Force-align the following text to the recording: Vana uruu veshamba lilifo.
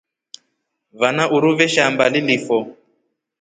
Vana 1.01 1.23
uruu 1.35 1.53
veshamba 1.59 2.05
lilifo. 2.15 2.57